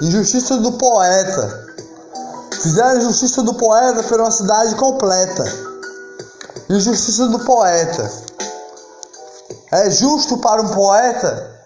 Injustiça 0.00 0.56
do 0.56 0.72
poeta. 0.72 1.74
Fizeram 2.62 3.00
injustiça 3.00 3.42
do 3.42 3.52
poeta 3.52 4.02
por 4.04 4.18
uma 4.18 4.30
cidade 4.30 4.74
completa. 4.76 5.44
Injustiça 6.70 7.28
do 7.28 7.38
poeta. 7.40 8.10
É 9.70 9.90
justo 9.90 10.38
para 10.38 10.62
um 10.62 10.68
poeta? 10.68 11.60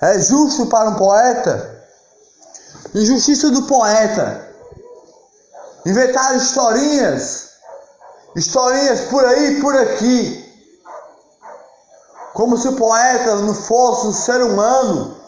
É 0.00 0.18
justo 0.18 0.64
para 0.66 0.88
um 0.88 0.94
poeta? 0.94 1.84
Injustiça 2.94 3.50
do 3.50 3.64
poeta. 3.64 4.48
Inventaram 5.84 6.36
historinhas. 6.36 7.50
Historinhas 8.34 9.00
por 9.10 9.26
aí, 9.26 9.60
por 9.60 9.76
aqui. 9.76 10.46
Como 12.32 12.56
se 12.56 12.68
o 12.68 12.76
poeta 12.76 13.36
não 13.36 13.54
fosse 13.54 14.06
um 14.06 14.12
ser 14.12 14.42
humano. 14.42 15.19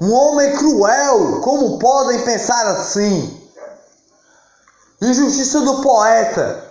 Um 0.00 0.12
homem 0.12 0.56
cruel. 0.56 1.40
Como 1.42 1.78
podem 1.78 2.24
pensar 2.24 2.66
assim? 2.68 3.36
Injustiça 5.02 5.60
do 5.60 5.82
poeta. 5.82 6.70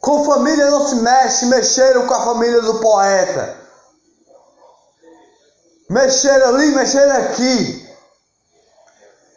Com 0.00 0.24
família 0.24 0.70
não 0.70 0.86
se 0.88 0.96
mexe, 0.96 1.46
mexeram 1.46 2.06
com 2.06 2.14
a 2.14 2.24
família 2.24 2.60
do 2.62 2.80
poeta. 2.80 3.56
Mexeram 5.90 6.48
ali, 6.48 6.74
mexeram 6.74 7.16
aqui. 7.16 7.88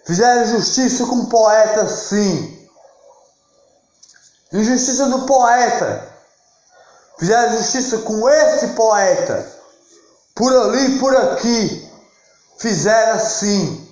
Fizeram 0.05 0.45
justiça 0.47 1.05
com 1.05 1.15
o 1.15 1.27
poeta, 1.27 1.87
sim. 1.87 2.69
Injustiça 4.51 5.05
do 5.07 5.25
poeta. 5.25 6.09
Fizeram 7.17 7.57
justiça 7.57 7.99
com 7.99 8.29
esse 8.29 8.67
poeta. 8.69 9.49
Por 10.35 10.53
ali, 10.53 10.99
por 10.99 11.15
aqui. 11.15 11.90
Fizeram 12.61 13.13
assim. 13.13 13.89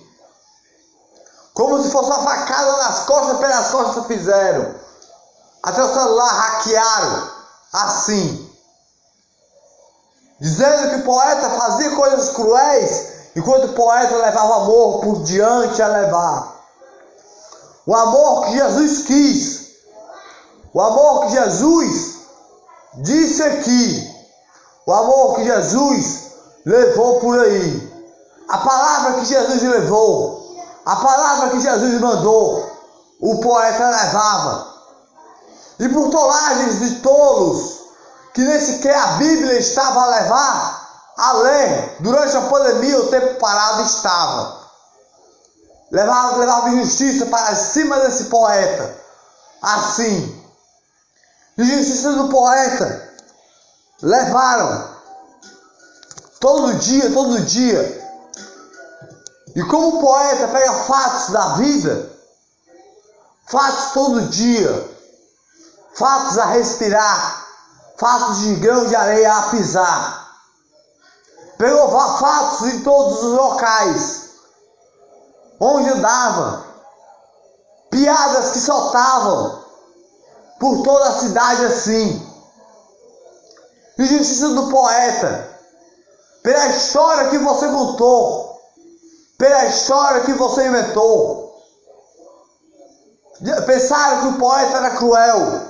Como 1.54 1.82
se 1.82 1.90
fosse 1.90 2.06
uma 2.08 2.22
facada 2.22 2.76
nas 2.76 3.00
costas, 3.00 3.38
pelas 3.38 3.68
costas 3.70 4.06
fizeram. 4.06 4.76
Até 5.60 5.82
o 5.82 5.92
celular 5.92 6.28
hackearam. 6.28 7.30
Assim. 7.72 8.48
Dizendo 10.40 10.90
que 10.90 10.96
o 11.00 11.04
poeta 11.04 11.50
fazia 11.50 11.96
coisas 11.96 12.30
cruéis, 12.30 13.08
enquanto 13.34 13.64
o 13.64 13.72
poeta 13.72 14.14
levava 14.14 14.62
amor 14.62 15.00
por 15.00 15.24
diante 15.24 15.82
a 15.82 15.88
levar. 15.88 16.56
O 17.86 17.94
amor 17.94 18.46
que 18.46 18.52
Jesus 18.52 19.02
quis. 19.02 19.70
O 20.72 20.80
amor 20.80 21.26
que 21.26 21.32
Jesus 21.32 22.20
disse 22.98 23.42
aqui. 23.42 24.14
O 24.86 24.92
amor 24.92 25.34
que 25.34 25.44
Jesus 25.44 26.30
levou 26.64 27.18
por 27.18 27.40
aí. 27.40 27.89
A 28.50 28.58
palavra 28.58 29.14
que 29.14 29.26
Jesus 29.26 29.62
levou. 29.62 30.60
A 30.84 30.96
palavra 30.96 31.50
que 31.50 31.60
Jesus 31.60 32.00
mandou. 32.00 32.68
O 33.20 33.38
poeta 33.40 33.88
levava. 33.88 34.74
E 35.78 35.88
por 35.88 36.10
tolagens 36.10 36.80
de 36.80 36.96
tolos 36.96 37.80
que 38.34 38.42
nem 38.42 38.60
sequer 38.60 38.94
a 38.94 39.06
Bíblia 39.12 39.58
estava 39.58 40.02
a 40.02 40.06
levar 40.06 40.80
a 41.16 41.32
ler. 41.34 41.96
Durante 42.00 42.36
a 42.36 42.42
pandemia, 42.42 42.98
o 42.98 43.08
tempo 43.08 43.38
parado 43.38 43.82
estava. 43.82 44.60
Levava, 45.92 46.36
levava 46.36 46.70
injustiça 46.70 47.26
para 47.26 47.54
cima 47.54 48.00
desse 48.00 48.24
poeta. 48.24 48.96
Assim. 49.62 50.44
Injustiça 51.56 52.12
do 52.12 52.28
poeta. 52.28 53.10
Levaram. 54.02 54.88
Todo 56.40 56.74
dia, 56.74 57.12
todo 57.12 57.40
dia. 57.42 57.99
E 59.60 59.64
como 59.64 59.98
o 59.98 60.00
poeta 60.00 60.48
pega 60.48 60.72
fatos 60.84 61.28
da 61.28 61.48
vida, 61.56 62.10
fatos 63.46 63.92
todo 63.92 64.28
dia, 64.28 64.96
fatos 65.92 66.38
a 66.38 66.46
respirar, 66.46 67.46
fatos 67.98 68.38
de 68.38 68.54
grão 68.54 68.86
de 68.86 68.96
areia 68.96 69.36
a 69.36 69.42
pisar. 69.50 70.30
Pegou 71.58 71.90
fatos 71.90 72.68
em 72.68 72.80
todos 72.80 73.22
os 73.22 73.32
locais 73.34 74.30
onde 75.60 75.90
andava, 75.90 76.64
piadas 77.90 78.52
que 78.52 78.60
soltavam 78.60 79.62
por 80.58 80.82
toda 80.82 81.06
a 81.10 81.18
cidade 81.18 81.66
assim. 81.66 82.26
Injustiça 83.98 84.48
do 84.54 84.70
poeta, 84.70 85.54
pela 86.42 86.66
história 86.68 87.28
que 87.28 87.36
você 87.36 87.68
contou, 87.68 88.49
pela 89.40 89.64
história 89.64 90.20
que 90.20 90.34
você 90.34 90.66
inventou. 90.66 91.58
Pensaram 93.64 94.20
que 94.20 94.26
o 94.34 94.38
poeta 94.38 94.76
era 94.76 94.90
cruel. 94.90 95.62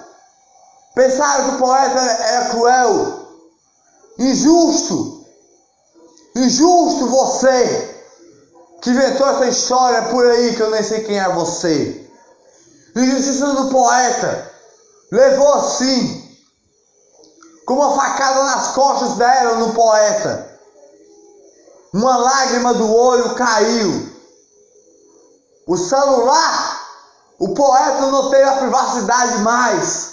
Pensaram 0.92 1.44
que 1.44 1.54
o 1.54 1.58
poeta 1.58 2.00
era 2.00 2.48
cruel, 2.50 3.28
injusto, 4.18 5.24
injusto 6.34 7.06
você 7.06 7.96
que 8.82 8.90
inventou 8.90 9.28
essa 9.28 9.46
história 9.46 10.02
por 10.10 10.26
aí 10.26 10.56
que 10.56 10.60
eu 10.60 10.70
nem 10.70 10.82
sei 10.82 11.04
quem 11.04 11.20
é 11.20 11.28
você. 11.28 12.10
Injustiça 12.96 13.54
do 13.54 13.68
poeta 13.68 14.50
levou 15.12 15.54
assim, 15.54 16.28
com 17.64 17.74
uma 17.74 17.94
facada 17.94 18.42
nas 18.42 18.72
costas 18.72 19.12
dela 19.16 19.58
no 19.58 19.72
poeta. 19.74 20.49
Uma 21.92 22.16
lágrima 22.16 22.74
do 22.74 22.94
olho 22.94 23.34
caiu. 23.34 24.10
O 25.66 25.76
celular, 25.76 26.80
o 27.38 27.54
poeta 27.54 28.06
não 28.06 28.30
teve 28.30 28.44
a 28.44 28.56
privacidade 28.56 29.38
mais. 29.38 30.10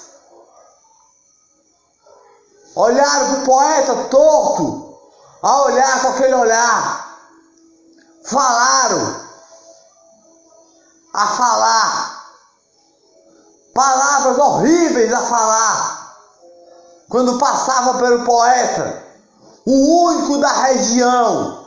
Olharam 2.76 3.28
para 3.28 3.42
o 3.42 3.46
poeta 3.46 3.96
torto, 4.10 5.00
a 5.42 5.62
olhar 5.64 6.02
com 6.02 6.08
aquele 6.10 6.36
olhar. 6.36 7.18
Falaram, 8.24 9.22
a 11.14 11.28
falar. 11.28 12.18
Palavras 13.74 14.38
horríveis 14.38 15.14
a 15.14 15.22
falar. 15.22 16.18
Quando 17.10 17.38
passava 17.38 18.00
pelo 18.00 18.26
poeta, 18.26 19.04
o 19.66 20.06
único 20.06 20.38
da 20.40 20.52
região, 20.52 21.67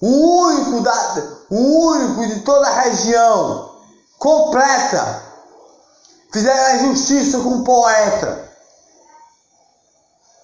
o 0.00 0.06
único, 0.06 0.80
da, 0.80 1.22
o 1.50 1.86
único 1.88 2.26
de 2.28 2.40
toda 2.40 2.66
a 2.66 2.80
região, 2.82 3.70
completa, 4.18 5.22
fizeram 6.32 6.64
a 6.64 6.76
injustiça 6.76 7.38
com 7.40 7.60
o 7.60 7.64
poeta. 7.64 8.50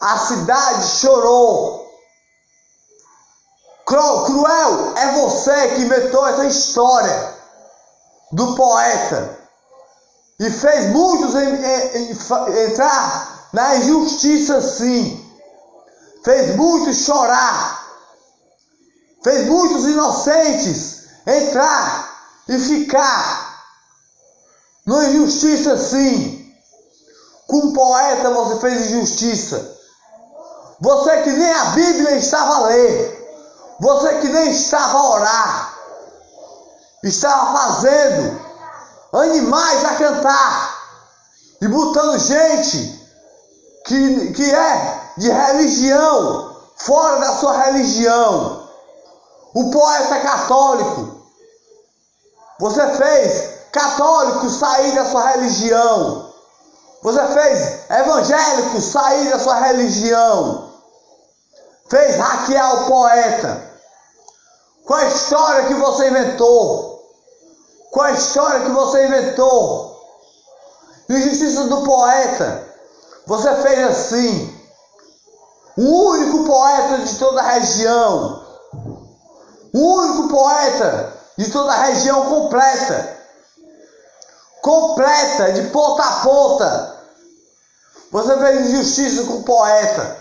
A 0.01 0.19
cidade 0.19 0.87
chorou. 0.87 1.81
Cruel 3.85 4.97
é 4.97 5.21
você 5.21 5.69
que 5.75 5.83
inventou 5.83 6.27
essa 6.27 6.47
história 6.47 7.35
do 8.31 8.55
poeta 8.55 9.37
e 10.39 10.51
fez 10.51 10.87
muitos 10.87 11.35
em, 11.35 11.55
em, 11.55 12.13
em, 12.13 12.71
entrar 12.71 13.49
na 13.53 13.77
injustiça 13.77 14.63
sim. 14.63 15.27
Fez 16.25 16.57
muitos 16.57 16.99
chorar. 16.99 17.80
Fez 19.23 19.47
muitos 19.47 19.85
inocentes 19.85 21.05
entrar 21.27 22.11
e 22.49 22.59
ficar 22.59 23.65
na 24.87 25.05
injustiça 25.11 25.77
sim. 25.77 26.55
Com 27.47 27.59
um 27.59 27.73
poeta 27.73 28.31
você 28.31 28.61
fez 28.61 28.91
injustiça. 28.91 29.79
Você 30.81 31.23
que 31.23 31.31
nem 31.31 31.53
a 31.53 31.65
Bíblia 31.67 32.17
estava 32.17 32.55
a 32.55 32.67
ler, 32.67 33.21
você 33.81 34.19
que 34.21 34.29
nem 34.29 34.51
estava 34.51 34.99
a 34.99 35.11
orar, 35.11 35.79
estava 37.05 37.59
fazendo 37.59 38.41
animais 39.13 39.85
a 39.85 39.95
cantar 39.97 40.81
e 41.61 41.69
botando 41.69 42.19
gente 42.19 43.01
que, 43.85 44.33
que 44.33 44.55
é 44.55 45.01
de 45.19 45.29
religião 45.31 46.57
fora 46.77 47.21
da 47.21 47.37
sua 47.37 47.63
religião. 47.65 48.60
O 49.55 49.71
poeta 49.71 50.21
católico, 50.21 51.23
você 52.59 52.87
fez 52.97 53.51
católico 53.73 54.49
sair 54.51 54.95
da 54.95 55.05
sua 55.07 55.31
religião. 55.31 56.31
Você 57.03 57.27
fez 57.29 57.91
evangélico 57.91 58.81
sair 58.81 59.31
da 59.31 59.39
sua 59.39 59.61
religião 59.61 60.71
fez 61.91 62.17
hackear 62.17 62.83
o 62.83 62.87
poeta? 62.87 63.69
Qual 64.87 64.99
a 64.99 65.09
história 65.09 65.67
que 65.67 65.75
você 65.75 66.09
inventou? 66.09 67.03
Qual 67.91 68.07
a 68.07 68.13
história 68.13 68.61
que 68.61 68.71
você 68.71 69.07
inventou? 69.07 70.01
Injustiça 71.09 71.65
do 71.65 71.83
poeta. 71.83 72.65
Você 73.27 73.55
fez 73.57 73.79
assim. 73.89 74.61
O 75.77 76.11
único 76.11 76.45
poeta 76.45 76.99
de 76.99 77.19
toda 77.19 77.41
a 77.41 77.53
região. 77.53 78.47
O 79.73 79.79
único 79.79 80.29
poeta 80.29 81.13
de 81.37 81.51
toda 81.51 81.73
a 81.73 81.85
região 81.85 82.27
completa. 82.27 83.19
Completa, 84.61 85.53
de 85.53 85.69
ponta 85.71 86.03
a 86.03 86.21
ponta. 86.21 87.01
Você 88.11 88.39
fez 88.39 88.71
injustiça 88.71 89.25
com 89.25 89.39
o 89.39 89.43
poeta. 89.45 90.19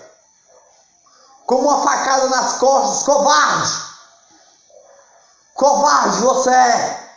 Como 1.45 1.67
uma 1.67 1.81
facada 1.81 2.29
nas 2.29 2.57
costas, 2.57 3.03
covarde. 3.03 3.89
Covarde 5.55 6.19
você 6.19 6.51
é. 6.51 7.09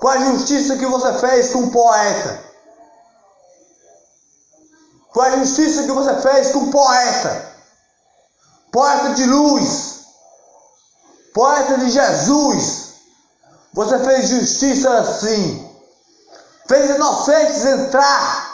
Com 0.00 0.08
a 0.08 0.18
justiça 0.18 0.76
que 0.76 0.86
você 0.86 1.12
fez 1.18 1.52
com 1.52 1.64
o 1.64 1.70
poeta. 1.70 2.44
Com 5.12 5.20
a 5.20 5.30
justiça 5.36 5.82
que 5.82 5.92
você 5.92 6.14
fez 6.22 6.52
com 6.52 6.60
o 6.60 6.70
poeta. 6.70 7.52
Poeta 8.72 9.10
de 9.14 9.26
luz. 9.26 9.91
Poeta 11.32 11.78
de 11.78 11.90
Jesus. 11.90 12.92
Você 13.72 13.98
fez 14.00 14.28
justiça 14.28 14.90
assim. 14.98 15.70
Fez 16.68 16.90
inocentes 16.90 17.64
entrar 17.64 18.52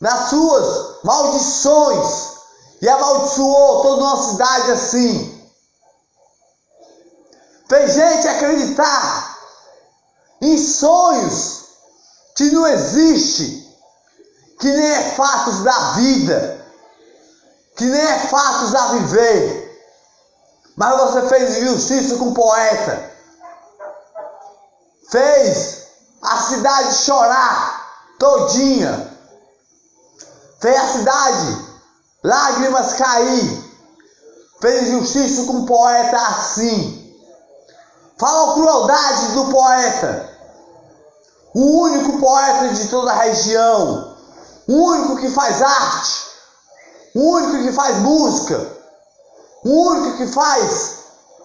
nas 0.00 0.30
suas 0.30 1.04
maldições 1.04 2.38
e 2.80 2.88
amaldiçoou 2.88 3.82
toda 3.82 4.02
uma 4.02 4.30
cidade 4.30 4.72
assim. 4.72 5.38
Fez 7.68 7.94
gente 7.94 8.28
acreditar 8.28 9.38
em 10.40 10.56
sonhos 10.56 11.64
que 12.34 12.50
não 12.50 12.66
existe, 12.66 13.68
que 14.60 14.68
nem 14.68 14.86
é 14.86 15.10
fatos 15.10 15.62
da 15.64 15.92
vida, 15.92 16.66
que 17.76 17.84
nem 17.84 18.00
é 18.00 18.18
fatos 18.28 18.74
a 18.74 18.86
viver. 18.92 19.57
Mas 20.78 20.96
você 20.96 21.28
fez 21.28 21.58
justiça 21.58 22.16
com 22.18 22.28
o 22.28 22.34
poeta. 22.34 23.10
Fez 25.10 25.88
a 26.22 26.36
cidade 26.36 26.94
chorar 26.94 28.14
todinha. 28.16 29.12
Fez 30.60 30.76
a 30.76 30.86
cidade 30.86 31.66
lágrimas 32.22 32.92
cair. 32.92 33.64
Fez 34.60 34.90
justiça 34.90 35.46
com 35.46 35.62
o 35.62 35.66
poeta 35.66 36.16
assim. 36.16 37.12
Falou 38.16 38.54
crueldade 38.54 39.32
do 39.32 39.46
poeta. 39.46 40.30
O 41.54 41.80
único 41.80 42.20
poeta 42.20 42.68
de 42.68 42.86
toda 42.86 43.10
a 43.10 43.22
região. 43.24 44.16
O 44.68 44.74
único 44.74 45.16
que 45.16 45.28
faz 45.28 45.60
arte. 45.60 46.26
O 47.16 47.32
único 47.32 47.64
que 47.64 47.72
faz 47.72 47.96
música. 47.96 48.77
O 49.64 49.88
único 49.90 50.18
que 50.18 50.26
faz 50.28 50.98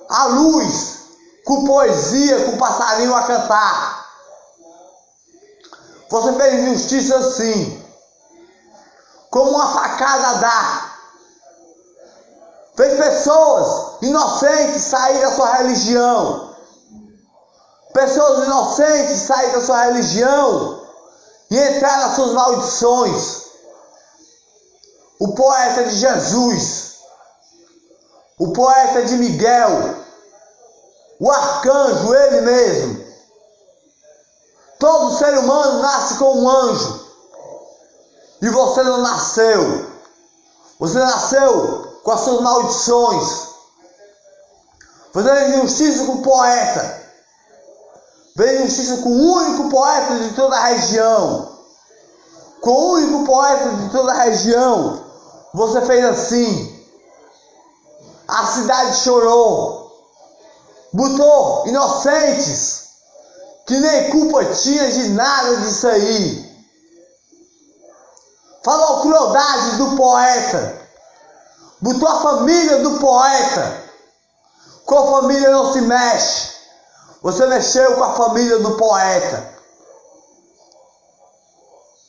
a 0.10 0.25
luz 0.25 1.04
com 1.45 1.65
poesia, 1.65 2.45
com 2.45 2.57
passarinho 2.57 3.15
a 3.15 3.24
cantar. 3.24 4.04
Você 6.10 6.33
fez 6.33 6.65
justiça 6.65 7.18
assim 7.18 7.83
como 9.33 9.50
uma 9.50 9.74
facada 9.74 10.38
dá. 10.38 10.94
Fez 12.75 12.98
pessoas 13.00 13.98
inocentes 14.04 14.83
sair 14.83 15.21
da 15.21 15.31
sua 15.31 15.54
religião. 15.56 16.56
Pessoas 17.94 18.45
inocentes 18.45 19.21
sair 19.21 19.51
da 19.51 19.62
sua 19.62 19.86
religião 19.86 20.83
e 21.50 21.57
entrar 21.57 21.98
nas 21.98 22.16
suas 22.16 22.33
maldições. 22.33 23.44
O 25.19 25.33
poeta 25.33 25.83
de 25.86 25.95
Jesus, 25.95 26.82
o 28.39 28.51
poeta 28.51 29.03
de 29.03 29.15
Miguel, 29.15 29.95
o 31.19 31.31
arcanjo, 31.31 32.13
ele 32.13 32.41
mesmo. 32.41 33.03
Todo 34.80 35.18
ser 35.18 35.38
humano 35.38 35.81
nasce 35.81 36.15
com 36.15 36.39
um 36.39 36.50
anjo. 36.50 37.07
E 38.41 38.50
você 38.50 38.83
não 38.83 38.97
nasceu. 38.97 39.89
Você 40.80 41.00
nasceu 41.00 42.00
com 42.03 42.12
as 42.12 42.19
suas 42.21 42.41
maldições. 42.41 43.47
Fazendo 45.13 45.56
injustiça 45.56 46.06
com 46.06 46.13
o 46.13 46.21
poeta. 46.21 47.01
Fez 48.35 48.62
injustiça 48.62 48.97
com 49.03 49.09
o 49.09 49.33
único 49.35 49.69
poeta 49.69 50.19
de 50.19 50.33
toda 50.33 50.57
a 50.57 50.65
região. 50.65 51.59
Com 52.59 52.71
o 52.71 52.91
único 52.94 53.24
poeta 53.25 53.69
de 53.69 53.89
toda 53.91 54.12
a 54.12 54.24
região. 54.24 55.06
Você 55.53 55.81
fez 55.83 56.03
assim. 56.03 56.73
A 58.33 58.47
cidade 58.47 58.97
chorou. 58.97 59.91
Botou 60.91 61.68
inocentes. 61.68 62.88
Que 63.68 63.80
nem 63.80 64.09
culpa 64.09 64.44
tinha 64.56 64.91
de 64.91 65.09
nada 65.09 65.57
disso 65.57 65.88
aí. 65.88 66.51
Falou 68.63 69.01
crueldade 69.01 69.75
do 69.77 69.95
poeta. 69.95 70.81
Botou 71.80 72.07
a 72.07 72.21
família 72.21 72.80
do 72.80 72.97
poeta. 72.97 73.83
Com 74.83 74.97
a 74.97 75.21
família 75.21 75.51
não 75.51 75.71
se 75.71 75.81
mexe. 75.81 76.53
Você 77.21 77.45
mexeu 77.45 77.95
com 77.95 78.03
a 78.03 78.13
família 78.15 78.57
do 78.57 78.75
poeta. 78.77 79.53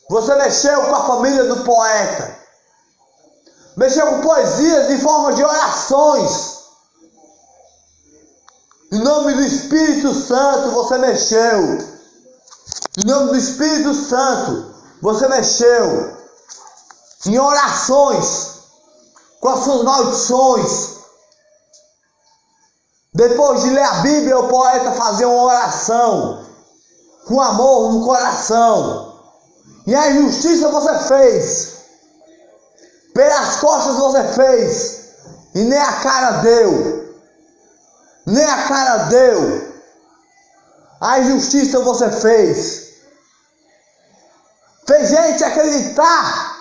Você 0.08 0.34
mexeu 0.36 0.86
com 0.86 0.94
a 0.94 1.06
família 1.06 1.44
do 1.44 1.64
poeta. 1.64 2.43
Mexeu 3.76 4.06
com 4.06 4.20
poesias 4.20 4.90
em 4.90 5.00
forma 5.00 5.32
de 5.34 5.42
orações. 5.42 6.54
Em 8.92 8.98
nome 8.98 9.34
do 9.34 9.42
Espírito 9.42 10.14
Santo 10.14 10.70
você 10.70 10.98
mexeu. 10.98 11.78
Em 12.98 13.06
nome 13.06 13.30
do 13.30 13.36
Espírito 13.36 13.92
Santo 13.94 14.74
você 15.02 15.26
mexeu 15.26 16.14
em 17.26 17.38
orações, 17.38 18.58
com 19.40 19.48
as 19.48 19.64
suas 19.64 19.82
maldições. 19.82 20.94
Depois 23.12 23.62
de 23.62 23.70
ler 23.70 23.82
a 23.82 23.94
Bíblia, 23.94 24.38
o 24.38 24.48
poeta 24.48 24.92
fazia 24.92 25.28
uma 25.28 25.44
oração, 25.44 26.44
com 27.26 27.40
amor 27.40 27.92
no 27.92 28.04
coração. 28.04 29.20
E 29.86 29.94
a 29.94 30.10
injustiça 30.10 30.68
você 30.68 30.98
fez, 31.00 31.73
pelas 33.14 33.56
costas 33.56 33.96
você 33.96 34.24
fez, 34.34 35.04
e 35.54 35.60
nem 35.60 35.78
a 35.78 35.92
cara 36.00 36.30
deu, 36.42 37.14
nem 38.26 38.44
a 38.44 38.68
cara 38.68 38.96
deu. 39.04 39.74
A 41.00 41.20
injustiça 41.20 41.80
você 41.80 42.10
fez. 42.10 42.84
Fez 44.86 45.08
gente 45.08 45.44
acreditar 45.44 46.58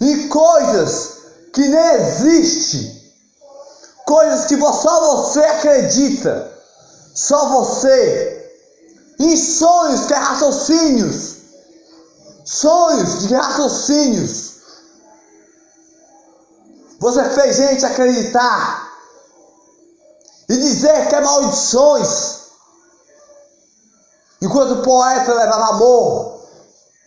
e 0.00 0.28
coisas 0.28 1.16
que 1.52 1.60
nem 1.60 1.94
existe, 1.94 3.14
coisas 4.06 4.46
que 4.46 4.58
só 4.58 5.16
você 5.16 5.40
acredita, 5.40 6.52
só 7.14 7.48
você, 7.48 8.52
em 9.18 9.36
sonhos 9.36 10.06
que 10.06 10.14
é 10.14 10.16
raciocínios, 10.16 11.36
sonhos 12.44 13.26
de 13.26 13.34
raciocínios. 13.34 14.51
Você 17.02 17.30
fez 17.30 17.56
gente 17.56 17.84
acreditar 17.84 18.88
e 20.48 20.56
dizer 20.56 21.08
que 21.08 21.16
é 21.16 21.20
maldições, 21.20 22.42
enquanto 24.40 24.74
o 24.74 24.82
poeta 24.82 25.34
levava 25.34 25.70
amor 25.70 26.40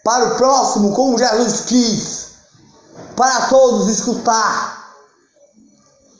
para 0.03 0.25
o 0.25 0.35
próximo 0.35 0.93
como 0.93 1.17
Jesus 1.17 1.61
quis 1.61 2.27
para 3.15 3.47
todos 3.47 3.87
escutar. 3.87 4.93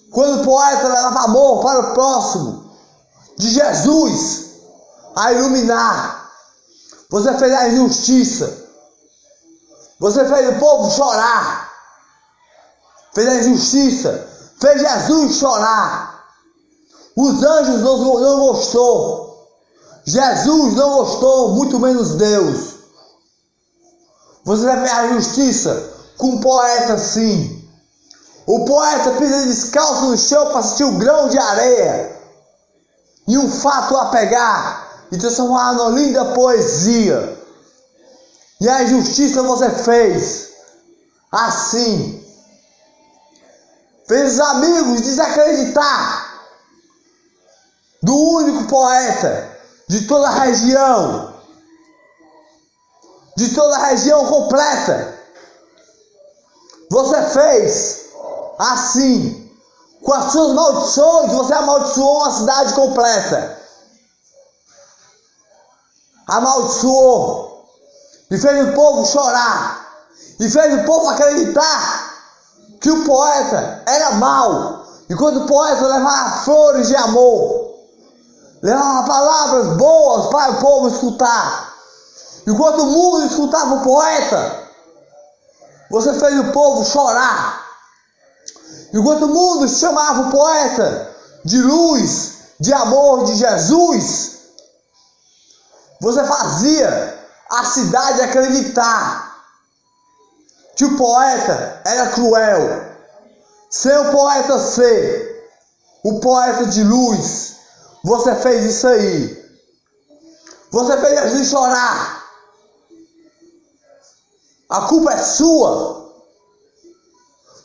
Quando 0.10 0.42
o 0.42 0.46
poeta 0.46 0.88
leva 0.88 1.26
amor 1.26 1.62
para 1.62 1.80
o 1.82 1.94
próximo, 1.94 2.72
de 3.38 3.50
Jesus 3.50 4.52
a 5.18 5.34
iluminar, 5.34 6.32
você 7.10 7.38
fez 7.38 7.54
a 7.54 7.68
injustiça, 7.68 8.58
você 10.00 10.24
fez 10.24 10.56
o 10.56 10.60
povo 10.60 10.90
chorar, 10.92 11.65
fez 13.16 13.28
a 13.28 13.36
injustiça, 13.36 14.28
fez 14.60 14.82
Jesus 14.82 15.38
chorar. 15.38 16.14
Os 17.16 17.42
anjos 17.42 17.82
não, 17.82 18.20
não 18.20 18.40
gostou, 18.40 19.48
Jesus 20.06 20.76
não 20.76 20.98
gostou, 20.98 21.56
muito 21.56 21.80
menos 21.80 22.16
Deus. 22.16 22.76
Você 24.44 24.70
fez 24.70 24.92
a 24.92 25.08
justiça, 25.14 25.94
com 26.18 26.28
um 26.28 26.40
poeta 26.40 26.94
assim. 26.94 27.64
O 28.46 28.66
poeta 28.66 29.12
pisa 29.12 29.48
descalço 29.48 30.06
no 30.06 30.18
chão 30.18 30.48
para 30.48 30.60
assistir 30.60 30.84
o 30.84 31.00
grão 31.00 31.30
de 31.30 31.38
areia 31.38 32.16
e 33.28 33.38
um 33.38 33.50
fato 33.50 33.98
a 33.98 34.06
pegar 34.08 35.08
e 35.12 35.18
transformar 35.18 35.74
numa 35.74 35.90
linda 35.90 36.26
poesia. 36.26 37.42
E 38.62 38.70
a 38.70 38.84
injustiça 38.84 39.42
você 39.42 39.70
fez 39.72 40.50
assim. 41.32 42.25
Fez 44.08 44.34
os 44.34 44.40
amigos 44.40 45.02
desacreditar 45.02 46.36
do 48.04 48.16
único 48.16 48.66
poeta 48.66 49.58
de 49.88 50.06
toda 50.06 50.28
a 50.28 50.44
região, 50.44 51.34
de 53.36 53.54
toda 53.56 53.76
a 53.76 53.86
região 53.88 54.28
completa. 54.28 55.20
Você 56.92 57.22
fez 57.30 58.06
assim, 58.60 59.52
com 60.04 60.14
as 60.14 60.32
suas 60.32 60.54
maldições, 60.54 61.32
você 61.32 61.54
amaldiçoou 61.54 62.18
uma 62.18 62.32
cidade 62.32 62.74
completa. 62.74 63.60
Amaldiçoou 66.28 67.68
e 68.30 68.38
fez 68.38 68.70
o 68.70 68.74
povo 68.74 69.06
chorar, 69.06 70.06
e 70.40 70.50
fez 70.50 70.74
o 70.76 70.86
povo 70.86 71.10
acreditar 71.10 72.15
que 72.80 72.90
o 72.90 73.04
poeta 73.06 73.84
era 73.86 74.12
mau, 74.14 74.86
enquanto 75.10 75.42
o 75.42 75.48
poeta 75.48 75.88
levava 75.88 76.44
flores 76.44 76.88
de 76.88 76.96
amor, 76.96 77.74
levava 78.62 79.08
palavras 79.08 79.78
boas 79.78 80.28
para 80.28 80.52
o 80.52 80.62
povo 80.62 80.88
escutar. 80.90 81.74
Enquanto 82.48 82.82
o 82.82 82.86
mundo 82.86 83.26
escutava 83.26 83.76
o 83.76 83.84
poeta, 83.84 84.70
você 85.90 86.14
fez 86.14 86.40
o 86.40 86.52
povo 86.52 86.86
chorar. 86.86 87.66
Enquanto 88.94 89.26
o 89.26 89.30
mundo 89.30 89.68
chamava 89.68 90.28
o 90.28 90.32
poeta 90.32 91.16
de 91.44 91.62
luz, 91.62 92.36
de 92.60 92.74
amor 92.74 93.26
de 93.26 93.36
Jesus, 93.36 94.40
você 96.00 96.24
fazia 96.24 97.20
a 97.50 97.66
cidade 97.66 98.22
acreditar 98.22 99.35
que 100.76 100.86
o 100.86 100.98
poeta 100.98 101.82
era 101.86 102.12
cruel. 102.12 102.96
Sem 103.70 103.98
o 103.98 104.12
poeta 104.12 104.60
ser 104.60 105.36
o 106.04 106.20
poeta 106.20 106.68
de 106.68 106.84
luz, 106.84 107.56
você 108.04 108.36
fez 108.36 108.64
isso 108.66 108.88
aí. 108.88 109.46
Você 110.72 110.98
fez 110.98 111.20
Jesus 111.22 111.50
chorar. 111.50 112.24
A 114.70 114.82
culpa 114.82 115.14
é 115.14 115.24
sua. 115.24 116.14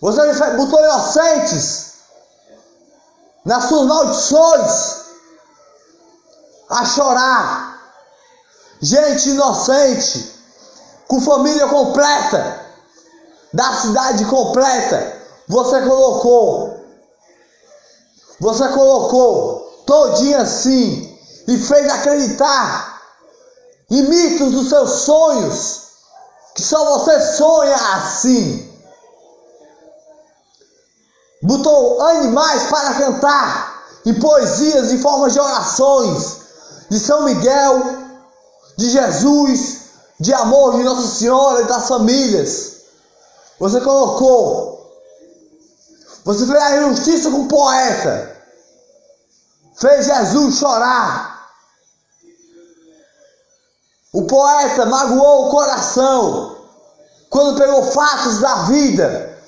Você 0.00 0.32
botou 0.56 0.82
inocentes 0.82 1.94
nas 3.44 3.64
suas 3.64 3.86
maldições 3.86 5.00
a 6.70 6.84
chorar. 6.86 7.70
Gente 8.80 9.30
inocente, 9.30 10.34
com 11.06 11.20
família 11.20 11.68
completa, 11.68 12.59
da 13.52 13.74
cidade 13.74 14.24
completa, 14.26 15.16
você 15.48 15.80
colocou. 15.82 16.80
Você 18.40 18.68
colocou 18.68 19.82
todinha 19.86 20.42
assim 20.42 21.18
e 21.46 21.58
fez 21.58 21.90
acreditar 21.90 23.00
em 23.90 24.02
mitos 24.02 24.52
dos 24.52 24.68
seus 24.68 24.90
sonhos, 25.02 25.82
que 26.54 26.62
só 26.62 26.98
você 26.98 27.20
sonha 27.36 27.76
assim. 27.94 28.70
Botou 31.42 32.00
animais 32.02 32.64
para 32.64 32.94
cantar 32.94 33.82
em 34.06 34.14
poesias, 34.14 34.92
em 34.92 34.98
formas 34.98 35.32
de 35.32 35.40
orações 35.40 36.40
de 36.88 36.98
São 36.98 37.22
Miguel, 37.22 37.82
de 38.76 38.90
Jesus, 38.90 39.80
de 40.18 40.32
amor 40.34 40.76
de 40.76 40.82
Nossa 40.82 41.08
Senhora 41.08 41.62
e 41.62 41.66
das 41.66 41.88
famílias. 41.88 42.79
Você 43.60 43.78
colocou. 43.82 44.90
Você 46.24 46.46
fez 46.46 46.58
a 46.58 46.76
injustiça 46.78 47.30
com 47.30 47.42
o 47.42 47.48
poeta. 47.48 48.36
Fez 49.76 50.06
Jesus 50.06 50.56
chorar. 50.56 51.50
O 54.14 54.24
poeta 54.24 54.86
magoou 54.86 55.46
o 55.46 55.50
coração 55.50 56.56
quando 57.28 57.58
pegou 57.58 57.82
fatos 57.92 58.40
da 58.40 58.54
vida 58.62 59.38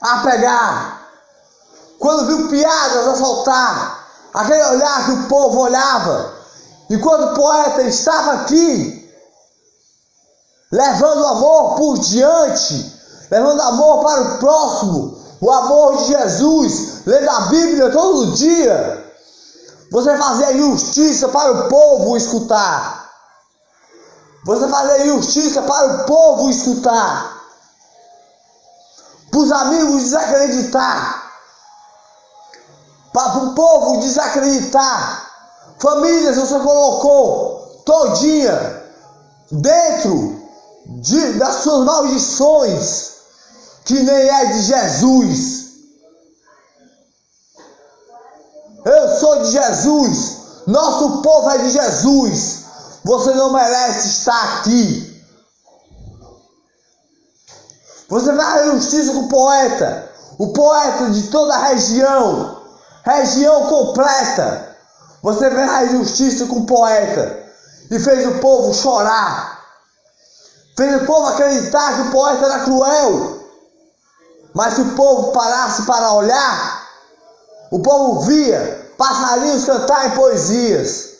a 0.00 0.18
pegar. 0.18 1.08
Quando 2.00 2.26
viu 2.26 2.48
piadas 2.48 3.06
a 3.06 3.16
soltar. 3.16 4.08
Aquele 4.34 4.64
olhar 4.64 5.04
que 5.04 5.12
o 5.12 5.28
povo 5.28 5.60
olhava. 5.60 6.34
Enquanto 6.90 7.30
o 7.30 7.34
poeta 7.34 7.82
estava 7.82 8.32
aqui, 8.42 9.14
levando 10.72 11.26
amor 11.26 11.76
por 11.76 11.98
diante 12.00 13.01
levando 13.32 13.62
amor 13.62 14.04
para 14.04 14.20
o 14.20 14.38
próximo, 14.38 15.18
o 15.40 15.50
amor 15.50 15.96
de 15.96 16.04
Jesus, 16.04 17.06
lendo 17.06 17.30
a 17.30 17.40
Bíblia 17.46 17.90
todo 17.90 18.32
dia. 18.32 19.10
Você 19.90 20.16
fazer 20.18 20.58
justiça 20.58 21.28
para 21.28 21.50
o 21.50 21.68
povo 21.68 22.14
escutar. 22.14 23.10
Você 24.44 24.68
fazer 24.68 25.06
justiça 25.06 25.62
para 25.62 25.86
o 25.86 26.04
povo 26.04 26.50
escutar. 26.50 27.40
Para 29.30 29.40
os 29.40 29.50
amigos 29.50 30.02
desacreditar. 30.02 31.32
Para 33.14 33.38
o 33.38 33.54
povo 33.54 34.00
desacreditar. 34.00 35.30
Famílias 35.78 36.36
você 36.36 36.58
colocou 36.58 37.80
todinha 37.86 38.82
dentro 39.50 40.38
de, 40.86 41.32
das 41.34 41.56
suas 41.56 41.84
maldições 41.84 43.11
que 43.84 43.94
nem 43.94 44.28
é 44.28 44.44
de 44.46 44.62
Jesus. 44.62 45.62
Eu 48.84 49.16
sou 49.18 49.42
de 49.42 49.50
Jesus. 49.52 50.42
Nosso 50.66 51.22
povo 51.22 51.50
é 51.50 51.58
de 51.58 51.70
Jesus. 51.70 52.62
Você 53.04 53.32
não 53.34 53.52
merece 53.52 54.08
estar 54.08 54.58
aqui. 54.58 55.12
Você 58.08 58.32
vai 58.32 58.60
à 58.60 58.72
justiça 58.72 59.12
com 59.12 59.20
o 59.20 59.28
poeta. 59.28 60.10
O 60.38 60.52
poeta 60.52 61.10
de 61.10 61.28
toda 61.28 61.54
a 61.54 61.68
região. 61.68 62.62
Região 63.04 63.66
completa. 63.66 64.76
Você 65.22 65.50
vem 65.50 65.64
à 65.64 65.86
justiça 65.86 66.46
com 66.46 66.60
o 66.60 66.66
poeta. 66.66 67.42
E 67.90 67.98
fez 67.98 68.26
o 68.26 68.38
povo 68.38 68.74
chorar. 68.74 69.60
Fez 70.76 71.02
o 71.02 71.06
povo 71.06 71.26
acreditar 71.26 71.94
que 71.94 72.08
o 72.08 72.10
poeta 72.10 72.44
era 72.44 72.64
cruel. 72.64 73.41
Mas 74.54 74.74
se 74.74 74.80
o 74.82 74.94
povo 74.94 75.32
parasse 75.32 75.82
para 75.84 76.12
olhar, 76.12 76.88
o 77.70 77.80
povo 77.80 78.20
via 78.22 78.90
passarinhos 78.98 79.64
cantar 79.64 80.06
em 80.06 80.10
poesias. 80.10 81.12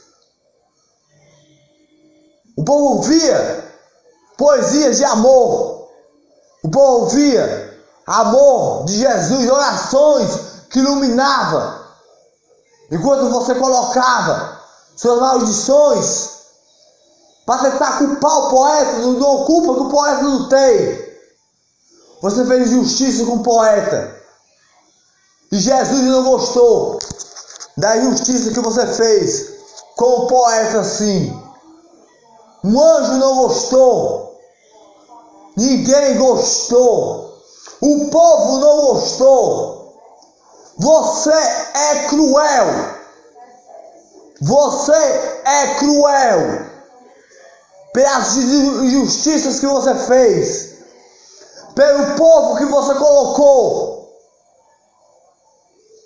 O 2.56 2.64
povo 2.64 3.02
via 3.02 3.72
poesias 4.36 4.98
de 4.98 5.04
amor. 5.04 5.88
O 6.62 6.70
povo 6.70 7.06
via 7.06 7.80
amor 8.06 8.84
de 8.84 8.98
Jesus, 8.98 9.50
orações 9.50 10.40
que 10.70 10.78
iluminava. 10.78 11.80
Enquanto 12.90 13.30
você 13.30 13.54
colocava 13.54 14.60
suas 14.96 15.18
maldições 15.18 16.30
para 17.46 17.70
tentar 17.70 17.98
culpar 17.98 18.38
o 18.38 18.50
poeta, 18.50 18.98
não 18.98 19.44
culpa 19.44 19.74
que 19.74 19.80
o 19.80 19.88
poeta 19.88 20.22
não 20.22 20.48
tem. 20.48 21.01
Você 22.22 22.46
fez 22.46 22.70
justiça 22.70 23.24
com 23.26 23.34
o 23.34 23.42
poeta. 23.42 24.16
E 25.50 25.58
Jesus 25.58 26.02
não 26.02 26.22
gostou 26.22 27.00
da 27.76 28.00
justiça 28.00 28.52
que 28.52 28.60
você 28.60 28.86
fez 28.86 29.50
com 29.96 30.04
o 30.04 30.26
poeta 30.28 30.80
assim. 30.80 31.36
Um 32.62 32.80
anjo 32.80 33.14
não 33.14 33.36
gostou. 33.38 34.40
Ninguém 35.56 36.16
gostou. 36.16 37.42
O 37.80 38.08
povo 38.08 38.58
não 38.58 38.76
gostou. 38.86 39.98
Você 40.78 41.32
é 41.32 42.06
cruel. 42.08 42.66
Você 44.40 44.92
é 45.44 45.74
cruel. 45.74 46.70
Pelas 47.92 48.36
injustiças 48.36 49.58
que 49.58 49.66
você 49.66 49.94
fez 50.06 50.71
pelo 51.74 52.16
povo 52.16 52.56
que 52.56 52.66
você 52.66 52.94
colocou. 52.94 54.02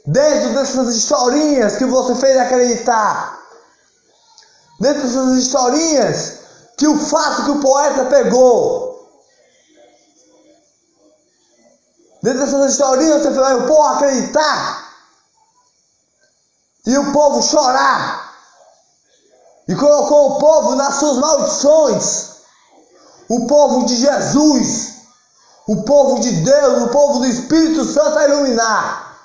Dentro 0.06 0.54
dessas 0.54 0.94
historinhas 0.94 1.76
que 1.76 1.84
você 1.84 2.14
fez 2.14 2.36
acreditar. 2.38 3.40
Dentro 4.80 5.02
dessas 5.02 5.36
historinhas 5.38 6.38
que 6.76 6.86
o 6.86 6.98
fato 6.98 7.44
que 7.44 7.50
o 7.50 7.60
poeta 7.60 8.04
pegou. 8.04 8.86
Dentro 12.22 12.40
dessas 12.40 12.72
historinhas 12.72 13.22
você 13.22 13.34
fez 13.34 13.56
o 13.58 13.66
povo 13.66 13.82
acreditar. 13.82 14.86
E 16.86 16.96
o 16.96 17.12
povo 17.12 17.42
chorar. 17.42 18.32
E 19.66 19.74
colocou 19.74 20.32
o 20.32 20.38
povo 20.38 20.76
nas 20.76 20.94
suas 20.94 21.16
maldições. 21.16 22.36
O 23.28 23.46
povo 23.48 23.86
de 23.86 23.96
Jesus 23.96 24.95
o 25.68 25.82
povo 25.82 26.20
de 26.20 26.30
Deus, 26.42 26.82
o 26.82 26.88
povo 26.88 27.18
do 27.18 27.26
Espírito 27.26 27.84
Santo 27.84 28.18
a 28.18 28.28
iluminar. 28.28 29.18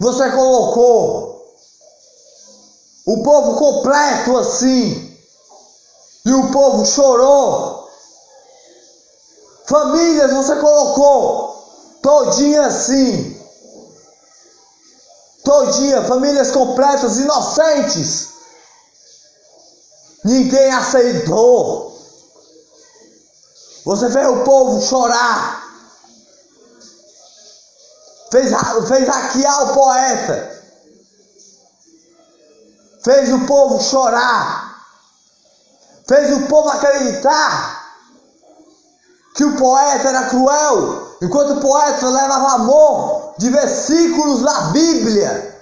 Você 0.00 0.30
colocou 0.32 1.32
O 3.04 3.22
povo 3.22 3.56
completo 3.56 4.36
assim. 4.38 5.18
E 6.24 6.32
o 6.32 6.50
povo 6.50 6.86
chorou. 6.86 7.88
Famílias 9.66 10.32
você 10.32 10.56
colocou 10.56 11.98
todinha 12.00 12.66
assim. 12.66 13.40
Todinha, 15.44 16.02
famílias 16.04 16.52
completas, 16.52 17.18
inocentes. 17.18 18.28
Ninguém 20.24 20.72
aceitou. 20.72 21.91
Você 23.84 24.10
fez 24.10 24.28
o 24.28 24.44
povo 24.44 24.80
chorar. 24.80 25.62
Fez, 28.30 28.50
fez 28.88 29.08
hackear 29.08 29.62
o 29.64 29.74
poeta. 29.74 30.62
Fez 33.04 33.32
o 33.32 33.46
povo 33.46 33.82
chorar. 33.82 34.72
Fez 36.06 36.32
o 36.32 36.46
povo 36.46 36.68
acreditar 36.68 37.82
que 39.34 39.44
o 39.44 39.56
poeta 39.56 40.08
era 40.08 40.28
cruel, 40.28 41.16
enquanto 41.22 41.54
o 41.54 41.60
poeta 41.60 42.06
levava 42.06 42.54
amor 42.54 43.34
de 43.38 43.48
versículos 43.50 44.42
da 44.42 44.60
Bíblia 44.72 45.58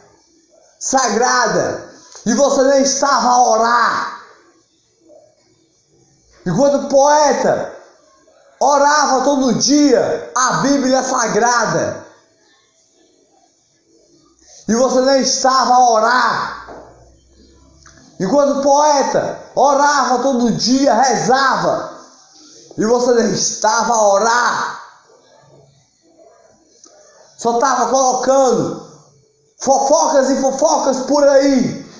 sagrada, 0.78 1.88
e 2.26 2.34
você 2.34 2.62
nem 2.64 2.82
estava 2.82 3.28
a 3.28 3.48
orar. 3.48 4.20
Enquanto 6.46 6.86
o 6.86 6.88
poeta 6.88 7.79
orava 8.60 9.24
todo 9.24 9.54
dia 9.54 10.30
a 10.34 10.52
Bíblia 10.58 11.02
Sagrada. 11.02 12.06
E 14.68 14.74
você 14.74 15.00
nem 15.00 15.22
estava 15.22 15.74
a 15.74 15.90
orar. 15.90 16.68
Enquanto 18.20 18.58
o 18.58 18.62
poeta 18.62 19.40
orava 19.56 20.22
todo 20.22 20.52
dia, 20.52 20.94
rezava. 20.94 21.98
E 22.76 22.84
você 22.84 23.14
nem 23.14 23.32
estava 23.32 23.94
a 23.94 24.08
orar. 24.08 24.80
Só 27.38 27.54
estava 27.54 27.88
colocando 27.88 28.86
fofocas 29.58 30.30
e 30.30 30.40
fofocas 30.40 30.98
por 31.00 31.26
aí. 31.26 31.90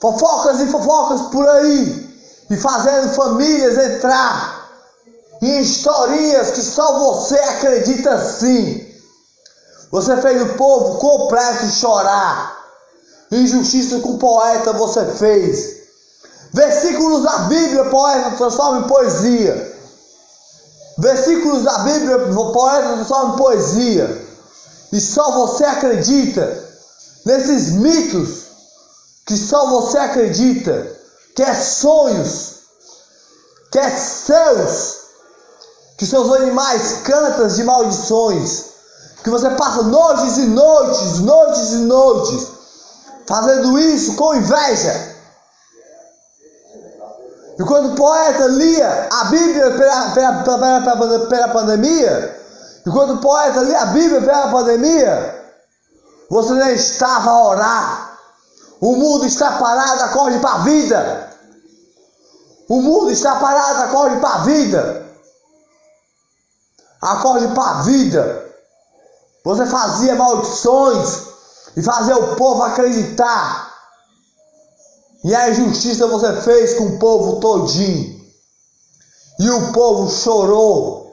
Fofocas 0.00 0.60
e 0.60 0.66
fofocas 0.66 1.20
por 1.30 1.48
aí 1.48 2.03
e 2.54 2.56
fazendo 2.56 3.14
famílias 3.14 3.76
entrar 3.76 4.70
em 5.42 5.60
historinhas 5.60 6.52
que 6.52 6.62
só 6.62 6.98
você 6.98 7.34
acredita 7.34 8.18
sim. 8.18 8.86
Você 9.90 10.16
fez 10.18 10.42
o 10.42 10.54
povo 10.54 10.98
completo 10.98 11.66
chorar. 11.66 12.64
Injustiça 13.30 13.98
com 13.98 14.18
poeta 14.18 14.72
você 14.72 15.04
fez. 15.06 15.84
Versículos 16.52 17.24
da 17.24 17.38
Bíblia, 17.40 17.84
poeta 17.86 18.30
transforma 18.36 18.80
em 18.80 18.88
poesia. 18.88 19.74
Versículos 20.98 21.64
da 21.64 21.78
Bíblia, 21.78 22.18
poeta 22.52 22.94
transforma 22.94 23.34
em 23.34 23.36
poesia. 23.36 24.26
E 24.92 25.00
só 25.00 25.32
você 25.32 25.64
acredita 25.64 26.64
nesses 27.26 27.72
mitos 27.72 28.44
que 29.26 29.36
só 29.36 29.66
você 29.66 29.98
acredita 29.98 31.03
quer 31.34 31.54
sonhos, 31.54 32.60
quer 33.72 33.90
seus, 33.90 35.00
que 35.98 36.06
seus 36.06 36.32
animais 36.32 37.02
cantas 37.04 37.56
de 37.56 37.64
maldições, 37.64 38.66
que 39.22 39.30
você 39.30 39.50
passa 39.50 39.82
noites 39.82 40.36
e 40.38 40.46
noites, 40.46 41.18
noites 41.20 41.72
e 41.72 41.76
noites, 41.76 42.48
fazendo 43.26 43.78
isso 43.78 44.14
com 44.16 44.34
inveja. 44.34 45.14
E 47.58 47.62
quando 47.64 47.92
o 47.92 47.94
poeta 47.94 48.46
lia 48.46 49.08
a 49.10 49.24
Bíblia 49.26 49.70
pela, 49.70 50.10
pela, 50.10 50.42
pela, 50.42 51.26
pela 51.26 51.48
pandemia, 51.48 52.40
e 52.84 52.90
quando 52.90 53.14
o 53.14 53.18
poeta 53.18 53.60
lia 53.60 53.80
a 53.80 53.86
Bíblia 53.86 54.20
pela 54.20 54.48
pandemia, 54.48 55.42
você 56.28 56.52
nem 56.52 56.74
estava 56.74 57.30
a 57.30 57.44
orar. 57.44 58.13
O 58.80 58.96
mundo 58.96 59.26
está 59.26 59.58
parado, 59.58 60.02
acorde 60.02 60.38
para 60.38 60.54
a 60.54 60.58
vida. 60.58 61.30
O 62.68 62.80
mundo 62.80 63.10
está 63.10 63.36
parado, 63.36 63.82
acorde 63.82 64.20
para 64.20 64.34
a 64.34 64.38
vida. 64.38 65.06
Acorde 67.00 67.48
para 67.48 67.70
a 67.70 67.82
vida. 67.82 68.54
Você 69.44 69.66
fazia 69.66 70.14
maldições 70.14 71.22
e 71.76 71.82
fazia 71.82 72.16
o 72.16 72.36
povo 72.36 72.62
acreditar. 72.62 73.72
E 75.22 75.34
a 75.34 75.50
injustiça 75.50 76.06
você 76.06 76.40
fez 76.42 76.74
com 76.74 76.84
o 76.84 76.98
povo 76.98 77.40
todinho. 77.40 78.24
E 79.38 79.50
o 79.50 79.72
povo 79.72 80.10
chorou, 80.10 81.12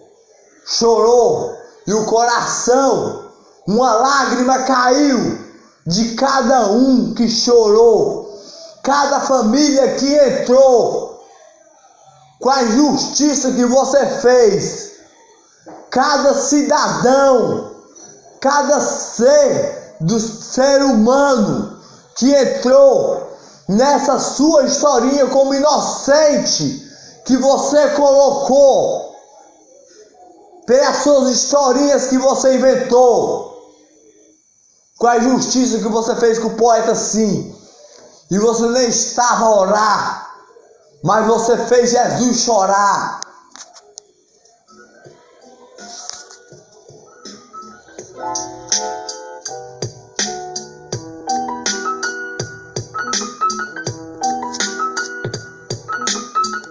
chorou, 0.65 1.57
e 1.87 1.93
o 1.93 2.05
coração, 2.05 3.31
uma 3.67 3.93
lágrima 3.95 4.63
caiu 4.63 5.40
de 5.85 6.15
cada 6.15 6.67
um 6.67 7.13
que 7.13 7.27
chorou, 7.29 8.39
cada 8.83 9.21
família 9.21 9.95
que 9.95 10.13
entrou, 10.13 11.25
com 12.39 12.49
a 12.49 12.63
injustiça 12.63 13.51
que 13.51 13.65
você 13.65 14.05
fez, 14.05 14.91
cada 15.89 16.33
cidadão, 16.35 17.71
cada 18.39 18.79
ser 18.81 19.95
do 20.01 20.19
ser 20.19 20.81
humano 20.83 21.79
que 22.15 22.33
entrou 22.33 23.31
nessa 23.67 24.19
sua 24.19 24.63
historinha 24.63 25.27
como 25.27 25.53
inocente 25.53 26.89
que 27.25 27.37
você 27.37 27.89
colocou 27.89 29.15
pelas 30.65 30.97
suas 30.97 31.29
historinhas 31.29 32.07
que 32.07 32.17
você 32.17 32.55
inventou 32.55 33.50
com 35.01 35.07
a 35.07 35.17
justiça 35.17 35.79
que 35.79 35.87
você 35.87 36.15
fez 36.15 36.37
com 36.37 36.49
o 36.49 36.55
poeta 36.55 36.93
sim. 36.93 37.55
E 38.29 38.37
você 38.37 38.67
nem 38.67 38.87
estava 38.87 39.45
a 39.45 39.59
orar, 39.61 40.29
mas 41.03 41.25
você 41.25 41.57
fez 41.57 41.89
Jesus 41.89 42.41
chorar. 42.41 43.19